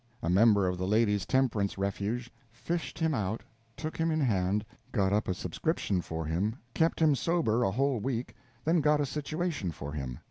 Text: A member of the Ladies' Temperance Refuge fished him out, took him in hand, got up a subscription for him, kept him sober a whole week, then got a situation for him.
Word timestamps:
A 0.23 0.31
member 0.31 0.65
of 0.67 0.79
the 0.79 0.87
Ladies' 0.87 1.27
Temperance 1.27 1.77
Refuge 1.77 2.31
fished 2.51 2.97
him 2.97 3.13
out, 3.13 3.43
took 3.77 3.97
him 3.97 4.09
in 4.09 4.19
hand, 4.19 4.65
got 4.91 5.13
up 5.13 5.27
a 5.27 5.33
subscription 5.35 6.01
for 6.01 6.25
him, 6.25 6.55
kept 6.73 6.99
him 6.99 7.13
sober 7.13 7.61
a 7.61 7.69
whole 7.69 7.99
week, 7.99 8.33
then 8.65 8.81
got 8.81 8.99
a 8.99 9.05
situation 9.05 9.69
for 9.71 9.93
him. 9.93 10.17